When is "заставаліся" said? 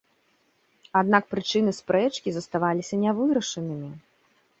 2.37-2.95